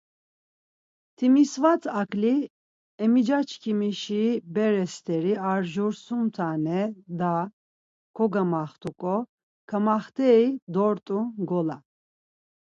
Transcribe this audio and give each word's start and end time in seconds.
Timisvat 1.17 1.83
aǩli, 2.01 2.35
emicaşǩimişi 3.03 4.25
bere 4.53 4.85
st̆eri 4.93 5.33
a 5.49 5.53
cur 5.71 5.93
sum 6.03 6.23
tane 6.35 6.79
daa 7.19 7.43
kogamaxt̆uǩo, 8.15 9.15
kamaxt̆ey 9.69 10.45
dort̆u 10.73 11.19
ngola. 11.41 11.77